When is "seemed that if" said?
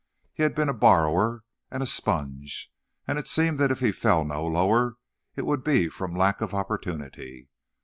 3.27-3.81